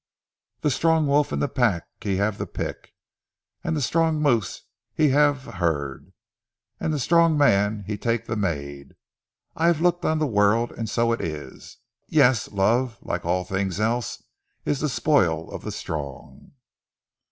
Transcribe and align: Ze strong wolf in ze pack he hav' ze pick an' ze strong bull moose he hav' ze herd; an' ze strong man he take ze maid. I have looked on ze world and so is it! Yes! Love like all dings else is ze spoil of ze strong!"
Ze 0.63 0.71
strong 0.71 1.05
wolf 1.05 1.31
in 1.31 1.41
ze 1.41 1.47
pack 1.47 1.83
he 2.01 2.15
hav' 2.15 2.37
ze 2.39 2.45
pick 2.47 2.95
an' 3.63 3.75
ze 3.75 3.81
strong 3.81 4.19
bull 4.23 4.33
moose 4.33 4.63
he 4.95 5.09
hav' 5.09 5.43
ze 5.45 5.51
herd; 5.57 6.11
an' 6.79 6.91
ze 6.91 6.97
strong 6.97 7.37
man 7.37 7.83
he 7.85 7.97
take 7.99 8.25
ze 8.25 8.33
maid. 8.33 8.95
I 9.55 9.67
have 9.67 9.79
looked 9.79 10.03
on 10.03 10.17
ze 10.19 10.25
world 10.25 10.71
and 10.71 10.89
so 10.89 11.13
is 11.13 11.75
it! 11.77 11.77
Yes! 12.15 12.51
Love 12.51 12.97
like 13.03 13.25
all 13.25 13.43
dings 13.43 13.79
else 13.79 14.23
is 14.65 14.79
ze 14.79 14.87
spoil 14.87 15.51
of 15.51 15.61
ze 15.65 15.69
strong!" 15.69 16.53